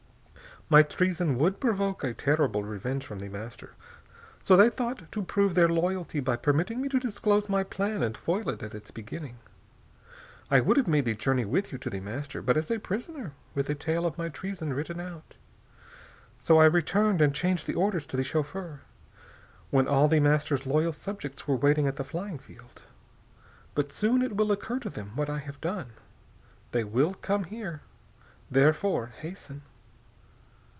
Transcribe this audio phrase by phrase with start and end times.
[0.69, 3.71] My treason would provoke a terrible revenge from The Master,
[4.41, 8.15] so they thought to prove their loyalty by permitting me to disclose my plan and
[8.15, 9.37] foil it at its beginning.
[10.49, 13.33] "I would have made the journey with you to The Master, but as a prisoner
[13.53, 15.35] with the tale of my treason written out.
[16.39, 18.79] So I returned and changed the orders to the chauffeur,
[19.71, 22.83] when all the Master's loyal subjects were waiting at the flying field.
[23.75, 25.91] But soon it will occur to them what I have done.
[26.71, 27.81] They will come here.
[28.49, 29.63] Therefore, hasten!"